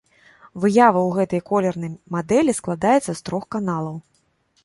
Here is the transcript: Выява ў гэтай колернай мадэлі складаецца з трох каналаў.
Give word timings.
Выява 0.61 1.01
ў 1.07 1.09
гэтай 1.17 1.41
колернай 1.49 1.91
мадэлі 2.17 2.57
складаецца 2.59 3.05
з 3.09 3.15
трох 3.27 3.43
каналаў. 3.57 3.95